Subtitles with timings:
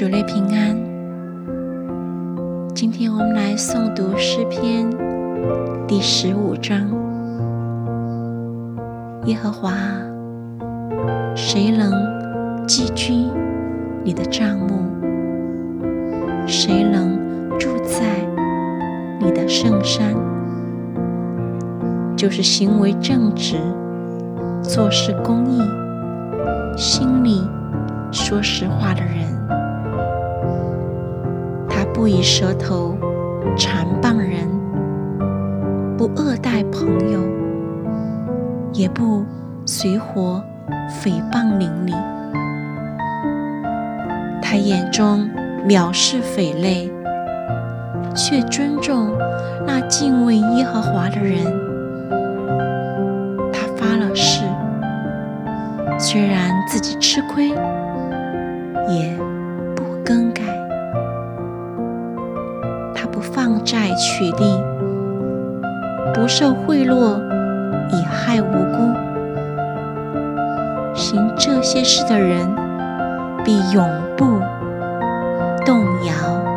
[0.00, 0.74] 主内平安。
[2.74, 4.88] 今天我们来诵读诗篇
[5.86, 6.88] 第十五章。
[9.26, 9.74] 耶和华，
[11.36, 11.92] 谁能
[12.66, 13.12] 寄居
[14.02, 14.86] 你的帐幕？
[16.46, 17.18] 谁能
[17.58, 18.26] 住在
[19.20, 20.14] 你的圣山？
[22.16, 23.58] 就是行为正直、
[24.62, 25.60] 做事公义、
[26.74, 27.46] 心里
[28.10, 29.28] 说实话的人。
[32.00, 32.96] 不以舌头
[33.58, 34.48] 缠谤人，
[35.98, 37.20] 不恶待朋友，
[38.72, 39.22] 也不
[39.66, 40.42] 随伙
[40.88, 41.92] 诽谤邻里。
[44.40, 45.28] 他眼中
[45.68, 46.90] 藐视匪类，
[48.14, 49.14] 却尊重
[49.66, 51.44] 那敬畏耶和华的人。
[53.52, 54.46] 他发了誓
[55.98, 57.50] 虽然自己吃亏，
[58.88, 59.14] 也
[63.42, 64.62] 放债取利，
[66.12, 67.18] 不受贿赂，
[67.90, 68.94] 以害无辜。
[70.94, 72.46] 行这些事的人
[73.42, 73.82] 必永
[74.14, 74.26] 不
[75.64, 76.49] 动摇。